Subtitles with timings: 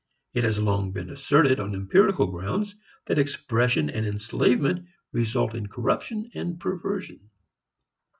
[0.33, 6.31] It has long been asserted on empirical grounds that expression and enslavement result in corruption
[6.33, 7.29] and perversion.